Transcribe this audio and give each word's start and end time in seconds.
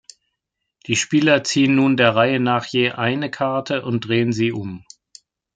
Die 0.87 0.95
Spieler 0.95 1.43
ziehen 1.43 1.75
nun 1.75 1.95
der 1.95 2.15
Reihe 2.15 2.39
nach 2.39 2.65
je 2.65 2.89
eine 2.93 3.29
Karte 3.29 3.85
und 3.85 3.99
drehen 4.07 4.33
sie 4.33 4.51
um. 4.51 4.83